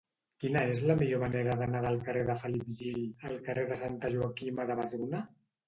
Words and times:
Quina 0.43 0.61
és 0.69 0.79
la 0.91 0.95
millor 1.01 1.21
manera 1.23 1.57
d'anar 1.59 1.83
del 1.83 2.01
carrer 2.09 2.25
de 2.31 2.37
Felip 2.41 2.73
Gil 2.81 2.99
al 3.31 3.39
carrer 3.51 3.69
de 3.75 3.81
Santa 3.85 4.15
Joaquima 4.19 4.69
de 4.73 4.83
Vedruna? 4.85 5.25